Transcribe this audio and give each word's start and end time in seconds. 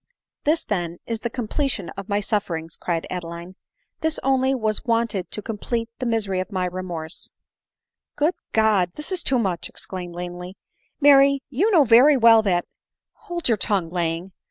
"This 0.45 0.63
then 0.63 0.97
is 1.05 1.19
the 1.19 1.29
completion 1.29 1.89
of 1.91 2.09
my 2.09 2.21
sufferings," 2.21 2.75
cried 2.75 3.05
Adeline 3.11 3.53
—"this 4.01 4.19
only 4.23 4.55
was 4.55 4.83
wanted 4.83 5.29
to 5.29 5.43
complete 5.43 5.89
the 5.99 6.07
misery 6.07 6.39
of 6.39 6.51
my 6.51 6.65
remorse."," 6.65 7.29
Good 8.15 8.33
God! 8.51 8.93
this 8.95 9.11
is 9.11 9.21
too 9.21 9.37
much," 9.37 9.69
exclaimed 9.69 10.15
Langely." 10.15 10.53
Mary 11.01 11.43
you 11.51 11.69
know 11.69 11.83
very 11.83 12.17
well 12.17 12.41
that 12.41 12.65
—"344 13.27 13.27
ADELINE 13.27 13.27
MOWBRAY." 13.27 13.27
Hold 13.27 13.47
your 13.47 13.57
tongue, 13.57 13.89
Lang. 13.89 14.31